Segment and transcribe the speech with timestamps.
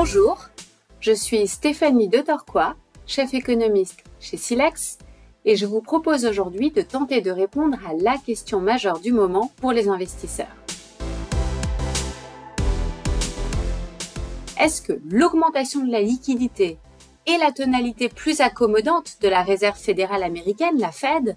[0.00, 0.38] Bonjour,
[1.00, 4.98] je suis Stéphanie de Torquois, chef économiste chez Silex,
[5.44, 9.50] et je vous propose aujourd'hui de tenter de répondre à la question majeure du moment
[9.56, 10.54] pour les investisseurs.
[14.60, 16.78] Est-ce que l'augmentation de la liquidité
[17.26, 21.36] et la tonalité plus accommodante de la Réserve fédérale américaine, la Fed,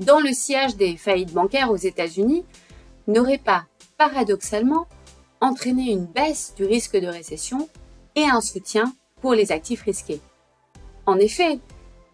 [0.00, 2.44] dans le sillage des faillites bancaires aux États-Unis,
[3.06, 3.66] n'aurait pas,
[3.98, 4.88] paradoxalement,
[5.40, 7.68] entraîné une baisse du risque de récession
[8.16, 10.20] et un soutien pour les actifs risqués.
[11.06, 11.58] En effet,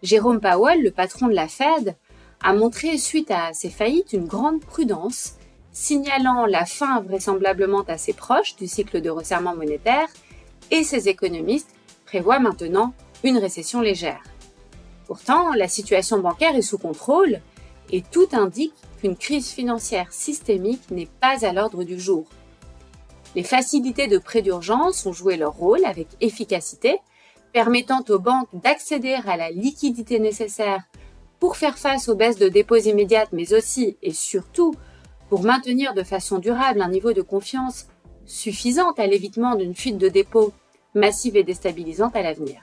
[0.03, 1.95] Jérôme Powell, le patron de la Fed,
[2.43, 5.33] a montré suite à ces faillites une grande prudence,
[5.71, 10.07] signalant la fin vraisemblablement assez proche du cycle de resserrement monétaire
[10.71, 11.73] et ses économistes
[12.05, 12.93] prévoient maintenant
[13.23, 14.23] une récession légère.
[15.05, 17.39] Pourtant, la situation bancaire est sous contrôle
[17.91, 22.25] et tout indique qu'une crise financière systémique n'est pas à l'ordre du jour.
[23.35, 26.99] Les facilités de prêt d'urgence ont joué leur rôle avec efficacité,
[27.53, 30.83] permettant aux banques d'accéder à la liquidité nécessaire
[31.39, 34.73] pour faire face aux baisses de dépôts immédiates, mais aussi et surtout
[35.29, 37.87] pour maintenir de façon durable un niveau de confiance
[38.25, 40.53] suffisant à l'évitement d'une fuite de dépôts
[40.93, 42.59] massive et déstabilisante à l'avenir.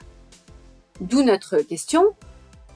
[1.01, 2.03] D'où notre question,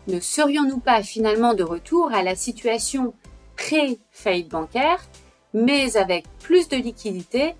[0.08, 3.14] ne serions-nous pas finalement de retour à la situation
[3.56, 5.06] pré-faillite bancaire,
[5.54, 7.54] mais avec plus de liquidités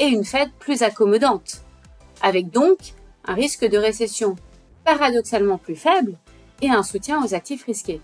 [0.00, 1.60] et une Fed plus accommodante,
[2.22, 2.78] avec donc
[3.26, 4.34] un risque de récession
[4.84, 6.16] paradoxalement plus faible
[6.62, 8.00] et un soutien aux actifs risqués.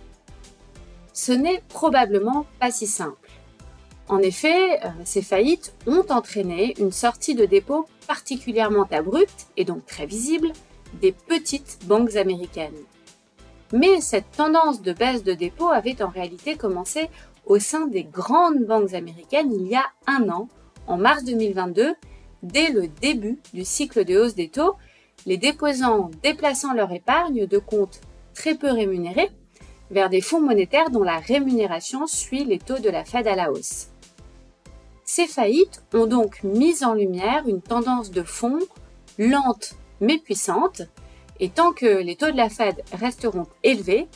[1.15, 3.31] Ce n'est probablement pas si simple.
[4.09, 9.85] En effet, euh, ces faillites ont entraîné une sortie de dépôts particulièrement abrupte et donc
[9.87, 10.53] très visible
[11.01, 12.77] des petites banques américaines.
[13.73, 17.09] Mais cette tendance de baisse de dépôts avait en réalité commencé
[17.47, 20.49] au sein des grandes banques américaines il y a un an
[20.87, 21.95] en mars 2022,
[22.43, 24.75] dès le début du cycle de hausse des taux,
[25.27, 28.01] les déposants déplaçant leur épargne de comptes
[28.35, 29.31] très peu rémunérés
[29.91, 33.51] vers des fonds monétaires dont la rémunération suit les taux de la Fed à la
[33.51, 33.89] hausse.
[35.05, 38.59] Ces faillites ont donc mis en lumière une tendance de fonds
[39.19, 40.83] lente mais puissante,
[41.41, 44.09] et tant que les taux de la Fed resteront élevés,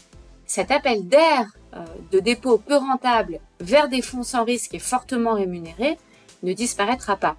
[0.47, 5.34] cet appel d'air euh, de dépôts peu rentables vers des fonds sans risque et fortement
[5.34, 5.97] rémunérés
[6.43, 7.37] ne disparaîtra pas.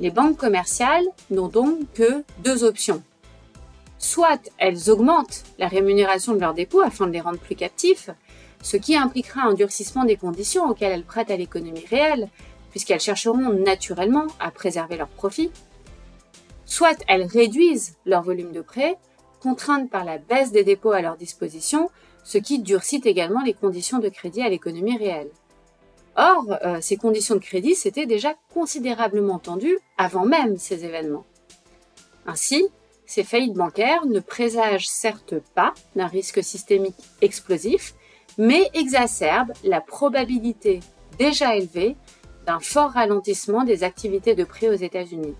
[0.00, 3.02] Les banques commerciales n'ont donc que deux options.
[3.98, 8.10] Soit elles augmentent la rémunération de leurs dépôts afin de les rendre plus captifs,
[8.62, 12.28] ce qui impliquera un durcissement des conditions auxquelles elles prêtent à l'économie réelle,
[12.70, 15.50] puisqu'elles chercheront naturellement à préserver leurs profits.
[16.64, 18.96] Soit elles réduisent leur volume de prêts,
[19.40, 21.90] contraintes par la baisse des dépôts à leur disposition,
[22.24, 25.30] ce qui durcit également les conditions de crédit à l'économie réelle.
[26.18, 31.24] Or, euh, ces conditions de crédit s'étaient déjà considérablement tendues avant même ces événements.
[32.26, 32.66] Ainsi,
[33.06, 37.94] ces faillites bancaires ne présagent certes pas d'un risque systémique explosif,
[38.36, 40.80] mais exacerbent la probabilité
[41.18, 41.96] déjà élevée
[42.46, 45.36] d'un fort ralentissement des activités de prêt aux États-Unis.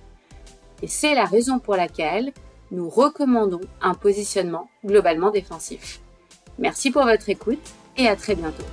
[0.83, 2.33] Et c'est la raison pour laquelle
[2.71, 6.01] nous recommandons un positionnement globalement défensif.
[6.59, 7.59] Merci pour votre écoute
[7.97, 8.65] et à très bientôt.